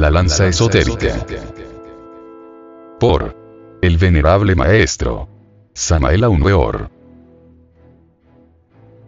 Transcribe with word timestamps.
La 0.00 0.10
lanza 0.10 0.46
esotérica. 0.46 1.26
Por 2.98 3.36
el 3.82 3.98
venerable 3.98 4.54
maestro 4.54 5.28
Samael 5.74 6.24
Weor. 6.24 6.90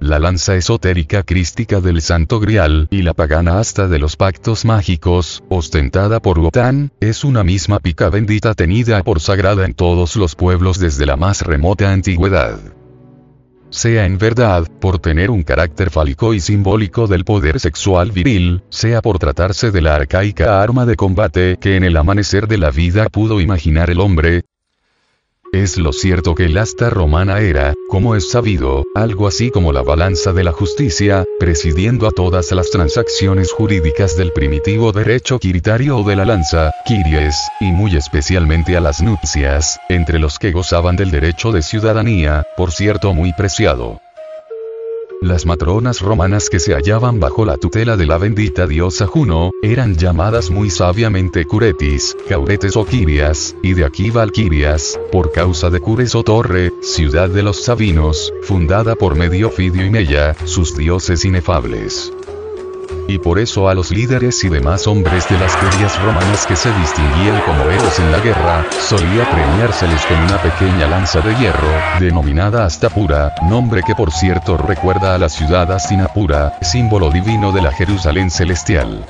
La 0.00 0.18
lanza 0.18 0.54
esotérica 0.54 1.22
crística 1.22 1.80
del 1.80 2.02
Santo 2.02 2.40
Grial 2.40 2.88
y 2.90 3.00
la 3.00 3.14
pagana 3.14 3.58
asta 3.58 3.88
de 3.88 3.98
los 3.98 4.16
pactos 4.16 4.66
mágicos, 4.66 5.42
ostentada 5.48 6.20
por 6.20 6.38
Wotan, 6.38 6.92
es 7.00 7.24
una 7.24 7.42
misma 7.42 7.78
pica 7.78 8.10
bendita 8.10 8.52
tenida 8.52 9.02
por 9.02 9.20
sagrada 9.20 9.64
en 9.64 9.72
todos 9.72 10.14
los 10.16 10.34
pueblos 10.34 10.78
desde 10.78 11.06
la 11.06 11.16
más 11.16 11.40
remota 11.40 11.90
antigüedad 11.90 12.58
sea 13.72 14.04
en 14.04 14.18
verdad, 14.18 14.68
por 14.80 14.98
tener 14.98 15.30
un 15.30 15.42
carácter 15.42 15.90
fálico 15.90 16.34
y 16.34 16.40
simbólico 16.40 17.06
del 17.06 17.24
poder 17.24 17.58
sexual 17.58 18.12
viril, 18.12 18.62
sea 18.68 19.00
por 19.00 19.18
tratarse 19.18 19.70
de 19.70 19.80
la 19.80 19.94
arcaica 19.94 20.62
arma 20.62 20.86
de 20.86 20.94
combate 20.94 21.56
que 21.60 21.76
en 21.76 21.84
el 21.84 21.96
amanecer 21.96 22.46
de 22.46 22.58
la 22.58 22.70
vida 22.70 23.08
pudo 23.08 23.40
imaginar 23.40 23.90
el 23.90 24.00
hombre, 24.00 24.42
es 25.52 25.76
lo 25.76 25.92
cierto 25.92 26.34
que 26.34 26.46
el 26.46 26.56
asta 26.56 26.88
romana 26.88 27.40
era, 27.40 27.74
como 27.88 28.16
es 28.16 28.30
sabido, 28.30 28.84
algo 28.94 29.26
así 29.26 29.50
como 29.50 29.72
la 29.72 29.82
balanza 29.82 30.32
de 30.32 30.44
la 30.44 30.52
justicia, 30.52 31.24
presidiendo 31.38 32.06
a 32.06 32.10
todas 32.10 32.50
las 32.52 32.70
transacciones 32.70 33.52
jurídicas 33.52 34.16
del 34.16 34.32
primitivo 34.32 34.92
derecho 34.92 35.38
quiritario 35.38 35.98
o 35.98 36.04
de 36.04 36.16
la 36.16 36.24
lanza, 36.24 36.72
quiries, 36.86 37.36
y 37.60 37.66
muy 37.66 37.94
especialmente 37.96 38.78
a 38.78 38.80
las 38.80 39.02
nupcias, 39.02 39.78
entre 39.90 40.18
los 40.18 40.38
que 40.38 40.52
gozaban 40.52 40.96
del 40.96 41.10
derecho 41.10 41.52
de 41.52 41.60
ciudadanía, 41.60 42.44
por 42.56 42.72
cierto 42.72 43.12
muy 43.12 43.34
preciado. 43.34 44.00
Las 45.22 45.46
matronas 45.46 46.00
romanas 46.00 46.50
que 46.50 46.58
se 46.58 46.74
hallaban 46.74 47.20
bajo 47.20 47.44
la 47.44 47.56
tutela 47.56 47.96
de 47.96 48.06
la 48.06 48.18
bendita 48.18 48.66
diosa 48.66 49.06
Juno, 49.06 49.52
eran 49.62 49.94
llamadas 49.94 50.50
muy 50.50 50.68
sabiamente 50.68 51.44
curetis, 51.44 52.16
cauretes 52.28 52.76
o 52.76 52.84
quirias, 52.84 53.54
y 53.62 53.74
de 53.74 53.84
aquí 53.84 54.10
valquirias, 54.10 54.98
por 55.12 55.30
causa 55.30 55.70
de 55.70 55.78
Cures 55.78 56.16
o 56.16 56.24
Torre, 56.24 56.72
ciudad 56.82 57.30
de 57.30 57.44
los 57.44 57.62
Sabinos, 57.62 58.34
fundada 58.42 58.96
por 58.96 59.14
Medio 59.14 59.50
Fidio 59.50 59.86
y 59.86 59.90
Mella, 59.90 60.34
sus 60.44 60.76
dioses 60.76 61.24
inefables 61.24 62.12
y 63.08 63.18
por 63.18 63.38
eso 63.38 63.68
a 63.68 63.74
los 63.74 63.90
líderes 63.90 64.42
y 64.44 64.48
demás 64.48 64.86
hombres 64.86 65.28
de 65.28 65.38
las 65.38 65.56
ferias 65.56 66.00
romanas 66.02 66.46
que 66.46 66.56
se 66.56 66.72
distinguían 66.74 67.40
como 67.42 67.64
héroes 67.64 67.98
en 67.98 68.12
la 68.12 68.20
guerra, 68.20 68.66
solía 68.80 69.28
premiárseles 69.30 70.04
con 70.06 70.18
una 70.18 70.40
pequeña 70.40 70.86
lanza 70.86 71.20
de 71.20 71.34
hierro, 71.36 71.68
denominada 72.00 72.64
Astapura, 72.64 73.34
nombre 73.42 73.82
que 73.82 73.94
por 73.94 74.12
cierto 74.12 74.56
recuerda 74.56 75.14
a 75.14 75.18
la 75.18 75.28
ciudad 75.28 75.70
Astinapura, 75.72 76.58
símbolo 76.62 77.10
divino 77.10 77.52
de 77.52 77.62
la 77.62 77.72
Jerusalén 77.72 78.30
celestial. 78.30 79.04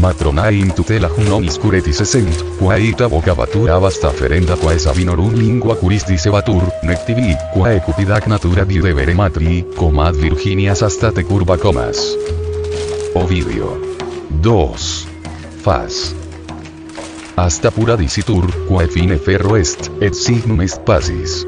Matronae 0.00 0.66
tutela 0.76 1.08
junomis 1.08 1.56
curetis 1.58 2.00
essent, 2.04 2.42
quae 2.58 2.90
ita 2.90 3.08
vocavatura 3.08 3.78
vasta 3.80 4.10
ferenda 4.12 4.56
quae 4.56 4.78
sabinorum 4.78 5.32
lingua 5.34 5.76
curis 5.76 6.04
dicebatur, 6.06 6.62
nectivi, 6.82 7.34
quae 7.54 7.80
cupidac 7.80 8.26
natura 8.26 8.64
videvere 8.64 9.14
matri, 9.14 9.64
comad 9.76 10.16
Virginias 10.16 10.82
hasta 10.82 11.12
te 11.12 11.24
curva 11.24 11.56
comas. 11.56 12.16
Ovidio. 13.14 13.72
2. 14.42 15.06
Fas. 15.64 16.14
Hasta 17.36 17.70
pura 17.70 17.96
dicitur, 17.96 18.46
quae 18.68 18.88
fine 18.88 19.18
ferro 19.18 19.56
est, 19.56 19.90
et 20.00 20.14
signum 20.14 20.60
est 20.60 20.80
pacis. 20.84 21.44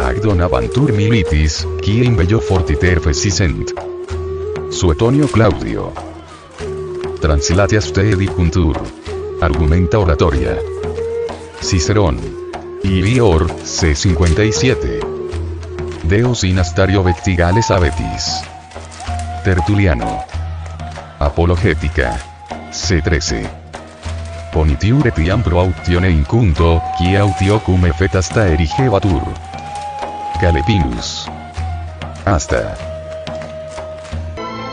Agdon 0.00 0.40
avantur 0.40 0.92
militis, 0.92 1.66
quien 1.80 2.16
bello 2.16 2.40
fortiter 2.40 3.00
fesisent. 3.00 3.74
Suetonio 4.70 5.28
Claudio. 5.28 6.11
Translatias 7.22 7.92
te 7.92 8.10
edipuntur. 8.10 8.82
Argumenta 9.40 10.00
oratoria. 10.00 10.56
Cicerón. 11.60 12.18
Ilior, 12.82 13.46
C57. 13.48 14.98
Deus 16.02 16.42
in 16.42 16.58
astario 16.58 17.04
vectigales 17.04 17.70
abetis. 17.70 18.42
Tertuliano. 19.44 20.24
Apologética. 21.20 22.18
C13. 22.72 23.48
Ponitiur 24.52 25.06
etiam 25.06 25.44
pro 25.44 25.60
autione 25.60 26.10
incunto, 26.10 26.82
qui 26.98 27.14
autiocum 27.14 27.86
effet 27.86 28.16
hasta 28.16 28.48
erigebatur. 28.48 29.22
Calepinus. 30.40 31.30
Hasta. 32.24 32.91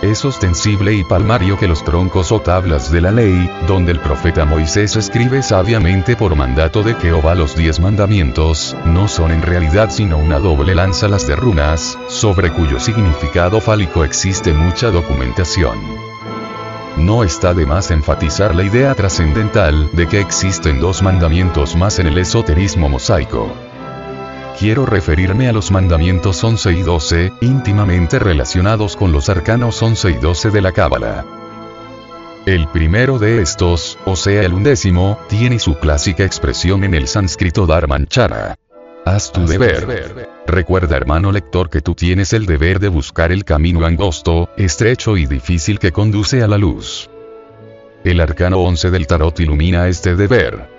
Es 0.02 0.24
ostensible 0.24 0.94
y 0.94 1.04
palmario 1.04 1.58
que 1.58 1.68
los 1.68 1.84
troncos 1.84 2.32
o 2.32 2.40
tablas 2.40 2.90
de 2.90 3.02
la 3.02 3.12
ley, 3.12 3.52
donde 3.68 3.92
el 3.92 4.00
profeta 4.00 4.46
Moisés 4.46 4.96
escribe 4.96 5.44
sabiamente 5.44 6.16
por 6.16 6.38
mandato 6.38 6.84
de 6.84 6.94
Jehová 6.94 7.36
los 7.36 7.54
diez 7.54 7.82
mandamientos, 7.82 8.78
no 8.86 9.10
son 9.10 9.32
en 9.32 9.42
realidad 9.42 9.90
sino 9.90 10.18
una 10.18 10.40
doble 10.40 10.74
lanza 10.74 11.10
las 11.10 11.28
de 11.28 11.36
runas, 11.36 12.00
sobre 12.08 12.50
cuyo 12.50 12.80
significado 12.80 13.60
fálico 13.60 14.06
existe 14.06 14.54
mucha 14.54 14.90
documentación. 14.90 15.78
No 16.96 17.26
está 17.26 17.54
de 17.54 17.66
más 17.66 17.92
enfatizar 17.92 18.56
la 18.56 18.64
idea 18.64 18.96
trascendental 18.96 19.90
de 19.92 20.08
que 20.08 20.22
existen 20.22 20.80
dos 20.80 21.04
mandamientos 21.04 21.76
más 21.76 22.00
en 22.00 22.08
el 22.08 22.18
esoterismo 22.20 22.88
mosaico 22.88 23.69
quiero 24.58 24.86
referirme 24.86 25.48
a 25.48 25.54
los 25.54 25.72
mandamientos 25.72 26.44
11 26.44 26.72
y 26.74 26.82
12, 26.82 27.34
íntimamente 27.42 28.20
relacionados 28.20 28.96
con 28.96 29.12
los 29.12 29.30
arcanos 29.30 29.82
11 29.82 30.12
y 30.12 30.14
12 30.14 30.52
de 30.52 30.62
la 30.62 30.72
Cábala. 30.72 31.26
El 32.46 32.68
primero 32.68 33.20
de 33.20 33.42
estos, 33.42 33.98
o 34.06 34.16
sea 34.16 34.42
el 34.44 34.54
undécimo, 34.54 35.20
tiene 35.28 35.60
su 35.60 35.76
clásica 35.78 36.24
expresión 36.24 36.84
en 36.84 36.94
el 36.94 37.08
sánscrito 37.08 37.68
Dharmanchara. 37.68 38.56
Haz 39.06 39.32
tu 39.32 39.46
deber. 39.46 40.30
Recuerda 40.48 40.98
hermano 40.98 41.32
lector 41.32 41.70
que 41.70 41.82
tú 41.82 41.96
tienes 41.96 42.34
el 42.34 42.46
deber 42.46 42.80
de 42.80 42.88
buscar 42.88 43.32
el 43.32 43.44
camino 43.44 43.86
angosto, 43.86 44.50
estrecho 44.58 45.18
y 45.18 45.26
difícil 45.26 45.80
que 45.80 45.92
conduce 45.92 46.42
a 46.42 46.48
la 46.48 46.58
luz. 46.58 47.10
El 48.04 48.22
arcano 48.22 48.60
11 48.60 48.92
del 48.92 49.08
tarot 49.08 49.40
ilumina 49.40 49.88
este 49.88 50.16
deber. 50.16 50.79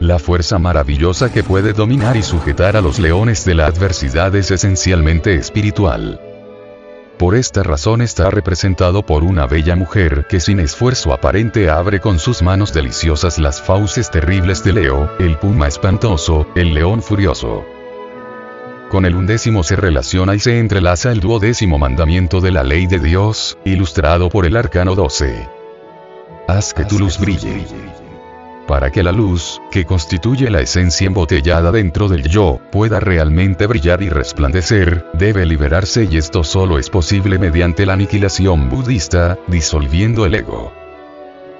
La 0.00 0.18
fuerza 0.18 0.58
maravillosa 0.58 1.30
que 1.30 1.42
puede 1.42 1.74
dominar 1.74 2.16
y 2.16 2.22
sujetar 2.22 2.74
a 2.74 2.80
los 2.80 2.98
leones 2.98 3.44
de 3.44 3.54
la 3.54 3.66
adversidad 3.66 4.34
es 4.34 4.50
esencialmente 4.50 5.34
espiritual. 5.34 6.18
Por 7.18 7.34
esta 7.34 7.62
razón 7.62 8.00
está 8.00 8.30
representado 8.30 9.04
por 9.04 9.24
una 9.24 9.46
bella 9.46 9.76
mujer 9.76 10.24
que 10.26 10.40
sin 10.40 10.58
esfuerzo 10.58 11.12
aparente 11.12 11.68
abre 11.68 12.00
con 12.00 12.18
sus 12.18 12.40
manos 12.40 12.72
deliciosas 12.72 13.38
las 13.38 13.60
fauces 13.60 14.10
terribles 14.10 14.64
de 14.64 14.72
Leo, 14.72 15.10
el 15.18 15.36
puma 15.36 15.68
espantoso, 15.68 16.46
el 16.54 16.72
león 16.72 17.02
furioso. 17.02 17.66
Con 18.88 19.04
el 19.04 19.14
undécimo 19.14 19.62
se 19.62 19.76
relaciona 19.76 20.34
y 20.34 20.38
se 20.38 20.58
entrelaza 20.58 21.12
el 21.12 21.20
duodécimo 21.20 21.78
mandamiento 21.78 22.40
de 22.40 22.52
la 22.52 22.64
ley 22.64 22.86
de 22.86 23.00
Dios, 23.00 23.58
ilustrado 23.66 24.30
por 24.30 24.46
el 24.46 24.56
arcano 24.56 24.94
12. 24.94 25.46
Haz 26.48 26.72
que 26.72 26.86
tu 26.86 26.98
luz 26.98 27.18
brille 27.18 27.66
para 28.70 28.92
que 28.92 29.02
la 29.02 29.10
luz, 29.10 29.60
que 29.72 29.84
constituye 29.84 30.48
la 30.48 30.60
esencia 30.60 31.08
embotellada 31.08 31.72
dentro 31.72 32.08
del 32.08 32.28
yo, 32.28 32.60
pueda 32.70 33.00
realmente 33.00 33.66
brillar 33.66 34.00
y 34.00 34.08
resplandecer, 34.08 35.04
debe 35.12 35.44
liberarse 35.44 36.06
y 36.08 36.16
esto 36.16 36.44
solo 36.44 36.78
es 36.78 36.88
posible 36.88 37.40
mediante 37.40 37.84
la 37.84 37.94
aniquilación 37.94 38.68
budista, 38.68 39.36
disolviendo 39.48 40.24
el 40.24 40.36
ego. 40.36 40.72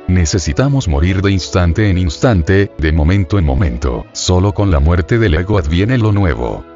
Necesitamos 0.07 0.87
morir 0.87 1.21
de 1.21 1.33
instante 1.33 1.91
en 1.91 1.99
instante, 1.99 2.71
de 2.79 2.93
momento 2.93 3.41
en 3.41 3.45
momento, 3.45 4.07
solo 4.13 4.53
con 4.53 4.71
la 4.71 4.79
muerte 4.79 5.19
del 5.19 5.35
ego 5.35 5.59
adviene 5.59 5.99
lo 5.99 6.13
nuevo. 6.13 6.70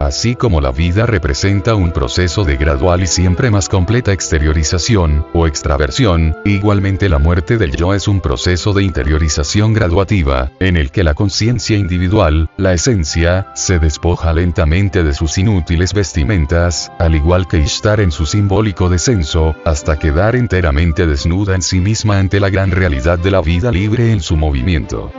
Así 0.00 0.34
como 0.34 0.62
la 0.62 0.72
vida 0.72 1.04
representa 1.04 1.74
un 1.74 1.92
proceso 1.92 2.42
de 2.42 2.56
gradual 2.56 3.02
y 3.02 3.06
siempre 3.06 3.50
más 3.50 3.68
completa 3.68 4.14
exteriorización, 4.14 5.26
o 5.34 5.46
extraversión, 5.46 6.34
igualmente 6.46 7.10
la 7.10 7.18
muerte 7.18 7.58
del 7.58 7.76
yo 7.76 7.92
es 7.92 8.08
un 8.08 8.22
proceso 8.22 8.72
de 8.72 8.82
interiorización 8.82 9.74
graduativa, 9.74 10.52
en 10.58 10.78
el 10.78 10.90
que 10.90 11.04
la 11.04 11.12
conciencia 11.12 11.76
individual, 11.76 12.48
la 12.56 12.72
esencia, 12.72 13.48
se 13.54 13.78
despoja 13.78 14.32
lentamente 14.32 15.04
de 15.04 15.12
sus 15.12 15.36
inútiles 15.36 15.92
vestimentas, 15.92 16.90
al 16.98 17.14
igual 17.14 17.46
que 17.46 17.58
Ishtar 17.58 18.00
en 18.00 18.10
su 18.10 18.24
simbólico 18.24 18.88
descenso, 18.88 19.54
hasta 19.66 19.98
quedar 19.98 20.34
enteramente 20.34 21.06
desnuda 21.06 21.54
en 21.54 21.60
sí 21.60 21.78
misma 21.78 22.18
ante 22.18 22.40
la 22.40 22.48
gran 22.48 22.70
realidad 22.70 23.18
de 23.18 23.32
la 23.32 23.42
vida 23.42 23.70
libre 23.70 24.12
en 24.12 24.22
su 24.22 24.34
movimiento. 24.34 25.12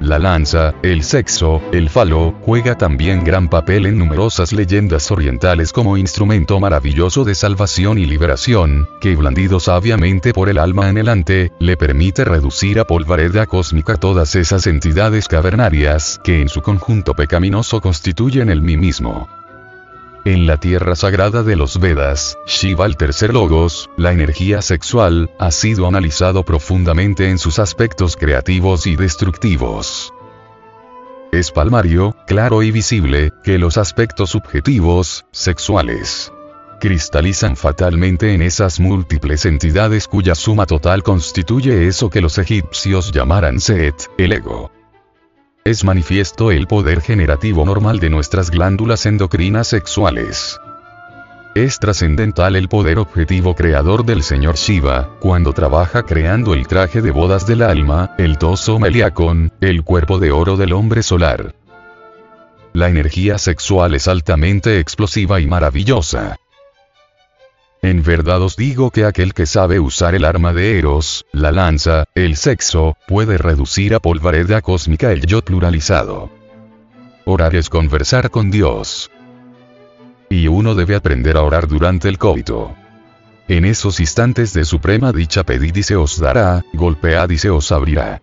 La 0.00 0.18
lanza, 0.18 0.74
el 0.82 1.02
sexo, 1.02 1.62
el 1.72 1.88
falo, 1.88 2.34
juega 2.42 2.76
también 2.76 3.24
gran 3.24 3.48
papel 3.48 3.86
en 3.86 3.98
numerosas 3.98 4.52
leyendas 4.52 5.10
orientales 5.10 5.72
como 5.72 5.96
instrumento 5.96 6.60
maravilloso 6.60 7.24
de 7.24 7.34
salvación 7.34 7.98
y 7.98 8.04
liberación, 8.04 8.88
que 9.00 9.16
blandido 9.16 9.58
sabiamente 9.58 10.32
por 10.32 10.48
el 10.48 10.58
alma 10.58 10.88
anhelante, 10.88 11.50
le 11.58 11.76
permite 11.76 12.24
reducir 12.24 12.78
a 12.78 12.84
polvareda 12.84 13.46
cósmica 13.46 13.96
todas 13.96 14.34
esas 14.36 14.66
entidades 14.66 15.28
cavernarias 15.28 16.20
que 16.22 16.42
en 16.42 16.48
su 16.48 16.60
conjunto 16.60 17.14
pecaminoso 17.14 17.80
constituyen 17.80 18.50
el 18.50 18.60
mí 18.60 18.76
mismo. 18.76 19.28
En 20.26 20.44
la 20.44 20.56
tierra 20.56 20.96
sagrada 20.96 21.44
de 21.44 21.54
los 21.54 21.78
Vedas, 21.78 22.36
Shiva 22.48 22.86
el 22.86 22.96
tercer 22.96 23.32
logos, 23.32 23.88
la 23.96 24.10
energía 24.10 24.60
sexual, 24.60 25.30
ha 25.38 25.52
sido 25.52 25.86
analizado 25.86 26.42
profundamente 26.42 27.30
en 27.30 27.38
sus 27.38 27.60
aspectos 27.60 28.16
creativos 28.16 28.88
y 28.88 28.96
destructivos. 28.96 30.12
Es 31.30 31.52
palmario, 31.52 32.16
claro 32.26 32.64
y 32.64 32.72
visible, 32.72 33.30
que 33.44 33.56
los 33.56 33.78
aspectos 33.78 34.30
subjetivos, 34.30 35.26
sexuales, 35.30 36.32
cristalizan 36.80 37.54
fatalmente 37.54 38.34
en 38.34 38.42
esas 38.42 38.80
múltiples 38.80 39.46
entidades 39.46 40.08
cuya 40.08 40.34
suma 40.34 40.66
total 40.66 41.04
constituye 41.04 41.86
eso 41.86 42.10
que 42.10 42.20
los 42.20 42.38
egipcios 42.38 43.12
llamaran 43.12 43.60
Set, 43.60 44.10
el 44.18 44.32
ego. 44.32 44.75
Es 45.66 45.82
manifiesto 45.82 46.52
el 46.52 46.68
poder 46.68 47.00
generativo 47.00 47.64
normal 47.64 47.98
de 47.98 48.08
nuestras 48.08 48.52
glándulas 48.52 49.04
endocrinas 49.04 49.66
sexuales. 49.66 50.60
Es 51.56 51.80
trascendental 51.80 52.54
el 52.54 52.68
poder 52.68 53.00
objetivo 53.00 53.56
creador 53.56 54.04
del 54.04 54.22
señor 54.22 54.54
Shiva, 54.54 55.16
cuando 55.18 55.52
trabaja 55.52 56.04
creando 56.04 56.54
el 56.54 56.68
traje 56.68 57.02
de 57.02 57.10
bodas 57.10 57.48
del 57.48 57.62
alma, 57.62 58.14
el 58.16 58.38
toso 58.38 58.78
meliacón, 58.78 59.52
el 59.60 59.82
cuerpo 59.82 60.20
de 60.20 60.30
oro 60.30 60.56
del 60.56 60.72
hombre 60.72 61.02
solar. 61.02 61.56
La 62.72 62.88
energía 62.88 63.36
sexual 63.36 63.96
es 63.96 64.06
altamente 64.06 64.78
explosiva 64.78 65.40
y 65.40 65.48
maravillosa. 65.48 66.38
En 67.86 68.02
verdad 68.02 68.42
os 68.42 68.56
digo 68.56 68.90
que 68.90 69.04
aquel 69.04 69.32
que 69.32 69.46
sabe 69.46 69.78
usar 69.78 70.16
el 70.16 70.24
arma 70.24 70.52
de 70.52 70.76
Eros, 70.76 71.24
la 71.30 71.52
lanza, 71.52 72.06
el 72.16 72.34
sexo, 72.34 72.96
puede 73.06 73.38
reducir 73.38 73.94
a 73.94 74.00
polvareda 74.00 74.60
cósmica 74.60 75.12
el 75.12 75.24
yo 75.24 75.40
pluralizado. 75.40 76.28
Orar 77.26 77.54
es 77.54 77.70
conversar 77.70 78.32
con 78.32 78.50
Dios. 78.50 79.12
Y 80.28 80.48
uno 80.48 80.74
debe 80.74 80.96
aprender 80.96 81.36
a 81.36 81.42
orar 81.42 81.68
durante 81.68 82.08
el 82.08 82.18
coito. 82.18 82.74
En 83.46 83.64
esos 83.64 84.00
instantes 84.00 84.52
de 84.52 84.64
suprema 84.64 85.12
dicha 85.12 85.44
pedid 85.44 85.76
y 85.76 85.84
se 85.84 85.94
os 85.94 86.18
dará, 86.18 86.64
golpead 86.72 87.30
y 87.30 87.38
se 87.38 87.50
os 87.50 87.70
abrirá. 87.70 88.20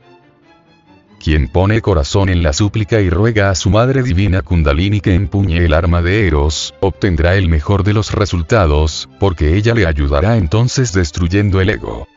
Quien 1.24 1.48
pone 1.48 1.80
corazón 1.80 2.28
en 2.28 2.44
la 2.44 2.52
súplica 2.52 3.00
y 3.00 3.10
ruega 3.10 3.50
a 3.50 3.56
su 3.56 3.70
Madre 3.70 4.04
Divina 4.04 4.42
Kundalini 4.42 5.00
que 5.00 5.14
empuñe 5.14 5.64
el 5.64 5.74
arma 5.74 6.02
de 6.02 6.28
Eros, 6.28 6.76
obtendrá 6.82 7.36
el 7.36 7.48
mejor 7.48 7.86
de 7.86 7.94
los 7.94 8.12
resultados, 8.12 9.08
porque 9.22 9.56
ella 9.56 9.74
le 9.74 9.86
ayudará 9.86 10.36
entonces 10.36 10.92
destruyendo 10.92 11.62
el 11.62 11.70
ego. 11.70 12.10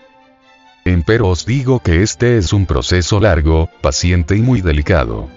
Empero 0.85 1.29
os 1.29 1.47
digo 1.47 1.79
que 1.79 2.03
este 2.03 2.37
es 2.37 2.53
un 2.53 2.67
proceso 2.67 3.21
largo, 3.21 3.71
paciente 3.81 4.37
y 4.37 4.41
muy 4.41 4.61
delicado. 4.61 5.29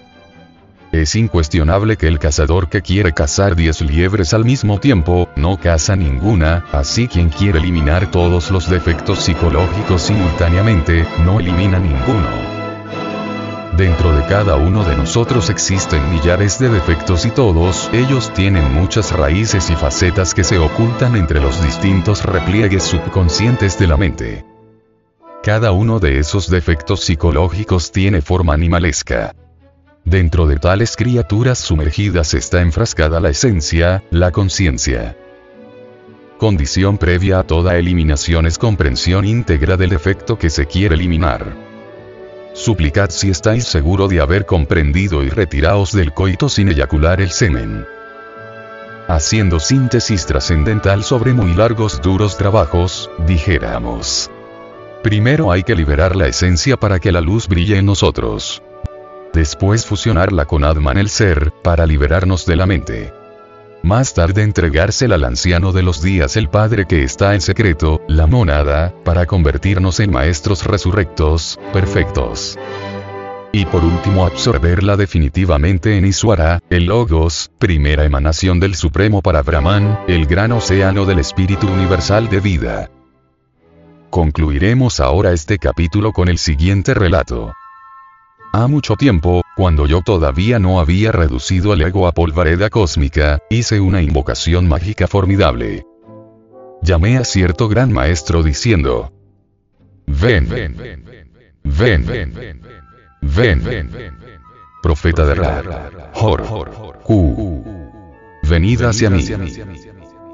Es 0.90 1.14
incuestionable 1.14 1.96
que 1.96 2.08
el 2.08 2.18
cazador 2.18 2.68
que 2.68 2.82
quiere 2.82 3.12
cazar 3.12 3.54
10 3.54 3.82
liebres 3.82 4.34
al 4.34 4.44
mismo 4.44 4.80
tiempo, 4.80 5.28
no 5.36 5.60
caza 5.60 5.94
ninguna, 5.94 6.64
así 6.72 7.06
quien 7.06 7.28
quiere 7.28 7.60
eliminar 7.60 8.10
todos 8.10 8.50
los 8.50 8.68
defectos 8.68 9.20
psicológicos 9.20 10.02
simultáneamente, 10.02 11.06
no 11.24 11.38
elimina 11.38 11.78
ninguno. 11.78 12.49
Dentro 13.80 14.14
de 14.14 14.22
cada 14.26 14.56
uno 14.56 14.84
de 14.84 14.94
nosotros 14.94 15.48
existen 15.48 16.10
millares 16.10 16.58
de 16.58 16.68
defectos 16.68 17.24
y 17.24 17.30
todos 17.30 17.88
ellos 17.94 18.30
tienen 18.34 18.74
muchas 18.74 19.10
raíces 19.10 19.70
y 19.70 19.74
facetas 19.74 20.34
que 20.34 20.44
se 20.44 20.58
ocultan 20.58 21.16
entre 21.16 21.40
los 21.40 21.62
distintos 21.62 22.22
repliegues 22.22 22.82
subconscientes 22.82 23.78
de 23.78 23.86
la 23.86 23.96
mente. 23.96 24.44
Cada 25.42 25.72
uno 25.72 25.98
de 25.98 26.18
esos 26.18 26.50
defectos 26.50 27.00
psicológicos 27.00 27.90
tiene 27.90 28.20
forma 28.20 28.52
animalesca. 28.52 29.34
Dentro 30.04 30.46
de 30.46 30.58
tales 30.58 30.94
criaturas 30.94 31.58
sumergidas 31.58 32.34
está 32.34 32.60
enfrascada 32.60 33.18
la 33.18 33.30
esencia, 33.30 34.04
la 34.10 34.30
conciencia. 34.30 35.16
Condición 36.36 36.98
previa 36.98 37.38
a 37.38 37.44
toda 37.44 37.78
eliminación 37.78 38.44
es 38.44 38.58
comprensión 38.58 39.24
íntegra 39.24 39.78
del 39.78 39.88
defecto 39.88 40.38
que 40.38 40.50
se 40.50 40.66
quiere 40.66 40.96
eliminar. 40.96 41.69
Suplicad 42.52 43.10
si 43.10 43.30
estáis 43.30 43.64
seguro 43.64 44.08
de 44.08 44.20
haber 44.20 44.44
comprendido 44.44 45.22
y 45.22 45.28
retiraos 45.28 45.92
del 45.92 46.12
coito 46.12 46.48
sin 46.48 46.68
eyacular 46.68 47.20
el 47.20 47.30
semen. 47.30 47.86
Haciendo 49.08 49.60
síntesis 49.60 50.26
trascendental 50.26 51.04
sobre 51.04 51.32
muy 51.32 51.54
largos 51.54 52.00
duros 52.00 52.36
trabajos, 52.36 53.10
dijéramos. 53.26 54.30
Primero 55.02 55.50
hay 55.50 55.62
que 55.62 55.74
liberar 55.74 56.14
la 56.14 56.26
esencia 56.26 56.76
para 56.76 56.98
que 56.98 57.10
la 57.10 57.20
luz 57.20 57.48
brille 57.48 57.78
en 57.78 57.86
nosotros. 57.86 58.62
Después 59.32 59.86
fusionarla 59.86 60.44
con 60.44 60.64
Atman 60.64 60.98
el 60.98 61.08
ser, 61.08 61.52
para 61.62 61.86
liberarnos 61.86 62.46
de 62.46 62.56
la 62.56 62.66
mente. 62.66 63.19
Más 63.82 64.12
tarde 64.12 64.42
entregársela 64.42 65.14
al 65.14 65.24
anciano 65.24 65.72
de 65.72 65.82
los 65.82 66.02
días 66.02 66.36
el 66.36 66.50
Padre 66.50 66.86
que 66.86 67.02
está 67.02 67.34
en 67.34 67.40
secreto, 67.40 68.02
la 68.08 68.26
monada, 68.26 68.94
para 69.04 69.24
convertirnos 69.24 70.00
en 70.00 70.10
maestros 70.10 70.66
resurrectos, 70.66 71.58
perfectos. 71.72 72.58
Y 73.52 73.64
por 73.64 73.82
último 73.82 74.26
absorberla 74.26 74.96
definitivamente 74.96 75.96
en 75.96 76.04
Iswara, 76.04 76.60
el 76.68 76.84
Logos, 76.84 77.50
primera 77.58 78.04
emanación 78.04 78.60
del 78.60 78.74
Supremo 78.74 79.22
para 79.22 79.42
Brahman, 79.42 80.00
el 80.06 80.26
gran 80.26 80.52
océano 80.52 81.06
del 81.06 81.18
Espíritu 81.18 81.66
Universal 81.66 82.28
de 82.28 82.40
vida. 82.40 82.90
Concluiremos 84.10 85.00
ahora 85.00 85.32
este 85.32 85.58
capítulo 85.58 86.12
con 86.12 86.28
el 86.28 86.36
siguiente 86.36 86.94
relato. 86.94 87.52
Ha 88.52 88.66
mucho 88.66 88.96
tiempo, 88.96 89.42
cuando 89.56 89.86
yo 89.86 90.02
todavía 90.02 90.58
no 90.58 90.80
había 90.80 91.12
reducido 91.12 91.72
el 91.72 91.82
ego 91.82 92.08
a 92.08 92.12
polvareda 92.12 92.68
cósmica, 92.68 93.38
hice 93.48 93.78
una 93.80 94.02
invocación 94.02 94.66
mágica 94.66 95.06
formidable. 95.06 95.84
Llamé 96.82 97.16
a 97.18 97.24
cierto 97.24 97.68
gran 97.68 97.92
maestro 97.92 98.42
diciendo, 98.42 99.12
ven, 100.06 100.48
ven, 100.48 100.76
ven, 100.76 101.04
ven, 101.62 102.06
ven, 103.22 103.62
ven, 103.62 104.18
profeta 104.82 105.24
de 105.26 105.34
Ra, 105.36 106.10
Hor, 106.14 106.42
Q, 107.04 107.64
venid 108.48 108.82
hacia 108.82 109.10
mí. 109.10 109.24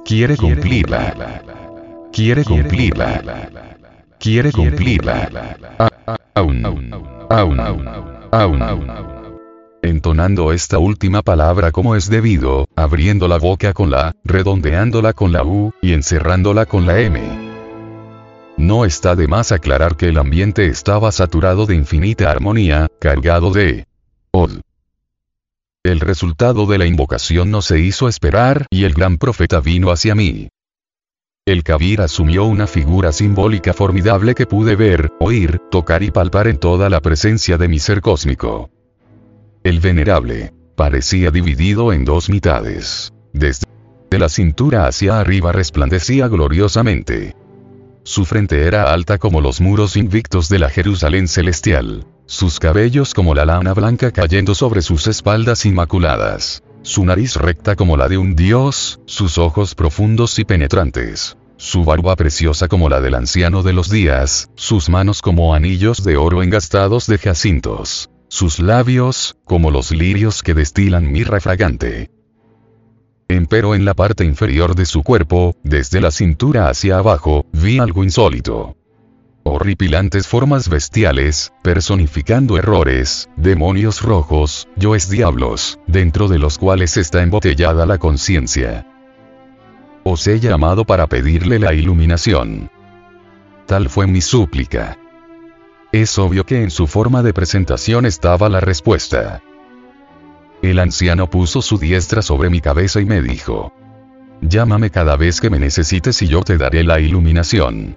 Quiere 0.06 0.38
cumplirla. 0.38 1.42
Quiere 2.12 2.44
cumplirla. 2.44 3.50
Quiere 4.18 4.52
cumplirla. 4.52 5.58
Aún, 6.34 7.15
aún, 7.30 7.60
aún 7.60 9.06
entonando 9.86 10.52
esta 10.52 10.78
última 10.78 11.22
palabra 11.22 11.70
como 11.70 11.94
es 11.94 12.10
debido, 12.10 12.66
abriendo 12.76 13.28
la 13.28 13.38
boca 13.38 13.72
con 13.72 13.90
la, 13.90 14.14
redondeándola 14.24 15.12
con 15.12 15.32
la 15.32 15.44
U, 15.44 15.72
y 15.80 15.92
encerrándola 15.92 16.66
con 16.66 16.86
la 16.86 17.00
M. 17.00 17.20
No 18.56 18.84
está 18.84 19.14
de 19.14 19.28
más 19.28 19.52
aclarar 19.52 19.96
que 19.96 20.08
el 20.08 20.18
ambiente 20.18 20.66
estaba 20.66 21.12
saturado 21.12 21.66
de 21.66 21.76
infinita 21.76 22.30
armonía, 22.30 22.88
cargado 22.98 23.50
de 23.52 23.86
Od. 24.32 24.60
El 25.84 26.00
resultado 26.00 26.66
de 26.66 26.78
la 26.78 26.86
invocación 26.86 27.50
no 27.50 27.62
se 27.62 27.78
hizo 27.78 28.08
esperar 28.08 28.66
y 28.70 28.84
el 28.84 28.94
gran 28.94 29.18
profeta 29.18 29.60
vino 29.60 29.92
hacia 29.92 30.16
mí. 30.16 30.48
El 31.48 31.62
Kabir 31.62 32.00
asumió 32.00 32.44
una 32.44 32.66
figura 32.66 33.12
simbólica 33.12 33.72
formidable 33.72 34.34
que 34.34 34.46
pude 34.46 34.74
ver, 34.74 35.12
oír, 35.20 35.60
tocar 35.70 36.02
y 36.02 36.10
palpar 36.10 36.48
en 36.48 36.58
toda 36.58 36.90
la 36.90 37.00
presencia 37.00 37.56
de 37.56 37.68
mi 37.68 37.78
ser 37.78 38.00
cósmico. 38.00 38.68
El 39.62 39.78
venerable 39.78 40.52
parecía 40.74 41.30
dividido 41.30 41.92
en 41.92 42.04
dos 42.04 42.30
mitades. 42.30 43.12
Desde 43.32 43.64
la 44.10 44.28
cintura 44.28 44.88
hacia 44.88 45.20
arriba 45.20 45.52
resplandecía 45.52 46.26
gloriosamente. 46.26 47.36
Su 48.02 48.24
frente 48.24 48.62
era 48.62 48.92
alta 48.92 49.18
como 49.18 49.40
los 49.40 49.60
muros 49.60 49.96
invictos 49.96 50.48
de 50.48 50.58
la 50.58 50.68
Jerusalén 50.68 51.28
celestial. 51.28 52.08
Sus 52.26 52.58
cabellos 52.58 53.14
como 53.14 53.36
la 53.36 53.44
lana 53.44 53.72
blanca 53.72 54.10
cayendo 54.10 54.56
sobre 54.56 54.82
sus 54.82 55.06
espaldas 55.06 55.64
inmaculadas. 55.64 56.64
Su 56.82 57.04
nariz 57.04 57.34
recta 57.34 57.74
como 57.74 57.96
la 57.96 58.08
de 58.08 58.16
un 58.16 58.36
dios, 58.36 59.00
sus 59.06 59.38
ojos 59.38 59.74
profundos 59.74 60.38
y 60.38 60.44
penetrantes. 60.44 61.35
Su 61.56 61.84
barba 61.84 62.16
preciosa 62.16 62.68
como 62.68 62.88
la 62.88 63.00
del 63.00 63.14
anciano 63.14 63.62
de 63.62 63.72
los 63.72 63.90
días, 63.90 64.50
sus 64.54 64.88
manos 64.88 65.22
como 65.22 65.54
anillos 65.54 66.04
de 66.04 66.16
oro 66.16 66.42
engastados 66.42 67.06
de 67.06 67.18
jacintos 67.18 68.10
sus 68.28 68.58
labios, 68.58 69.36
como 69.44 69.70
los 69.70 69.92
lirios 69.92 70.42
que 70.42 70.54
destilan 70.54 71.10
mirra 71.10 71.40
fragante. 71.40 72.10
Empero 73.28 73.74
en 73.74 73.84
la 73.84 73.94
parte 73.94 74.24
inferior 74.24 74.74
de 74.74 74.86
su 74.86 75.02
cuerpo, 75.02 75.56
desde 75.62 76.00
la 76.00 76.10
cintura 76.10 76.68
hacia 76.68 76.98
abajo, 76.98 77.46
vi 77.52 77.78
algo 77.78 78.04
insólito. 78.04 78.76
Horripilantes 79.42 80.26
formas 80.26 80.68
bestiales, 80.68 81.52
personificando 81.62 82.58
errores, 82.58 83.28
demonios 83.36 84.02
rojos, 84.02 84.68
yoes 84.76 85.08
diablos, 85.08 85.78
dentro 85.86 86.28
de 86.28 86.38
los 86.38 86.58
cuales 86.58 86.96
está 86.96 87.22
embotellada 87.22 87.86
la 87.86 87.98
conciencia. 87.98 88.86
Os 90.08 90.24
he 90.28 90.38
llamado 90.38 90.84
para 90.84 91.08
pedirle 91.08 91.58
la 91.58 91.74
iluminación. 91.74 92.70
Tal 93.66 93.88
fue 93.88 94.06
mi 94.06 94.20
súplica. 94.20 94.96
Es 95.90 96.16
obvio 96.16 96.46
que 96.46 96.62
en 96.62 96.70
su 96.70 96.86
forma 96.86 97.24
de 97.24 97.34
presentación 97.34 98.06
estaba 98.06 98.48
la 98.48 98.60
respuesta. 98.60 99.42
El 100.62 100.78
anciano 100.78 101.28
puso 101.28 101.60
su 101.60 101.76
diestra 101.76 102.22
sobre 102.22 102.50
mi 102.50 102.60
cabeza 102.60 103.00
y 103.00 103.04
me 103.04 103.20
dijo, 103.20 103.72
Llámame 104.42 104.90
cada 104.90 105.16
vez 105.16 105.40
que 105.40 105.50
me 105.50 105.58
necesites 105.58 106.22
y 106.22 106.28
yo 106.28 106.42
te 106.42 106.56
daré 106.56 106.84
la 106.84 107.00
iluminación. 107.00 107.96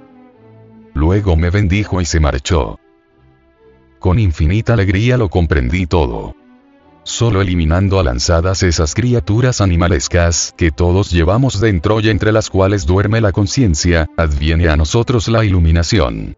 Luego 0.96 1.36
me 1.36 1.52
bendijo 1.52 2.02
y 2.02 2.06
se 2.06 2.20
marchó. 2.20 2.80
Con 4.00 4.18
infinita 4.18 4.74
alegría 4.74 5.16
lo 5.16 5.30
comprendí 5.30 5.86
todo. 5.86 6.39
Solo 7.10 7.42
eliminando 7.42 8.00
a 8.00 8.04
lanzadas 8.04 8.62
esas 8.62 8.94
criaturas 8.94 9.62
animalescas 9.62 10.54
que 10.56 10.70
todos 10.70 11.10
llevamos 11.10 11.60
dentro 11.60 12.00
y 12.02 12.10
entre 12.10 12.32
las 12.32 12.52
cuales 12.52 12.86
duerme 12.86 13.20
la 13.20 13.32
conciencia, 13.32 14.06
adviene 14.16 14.70
a 14.70 14.78
nosotros 14.78 15.28
la 15.28 15.44
iluminación. 15.44 16.38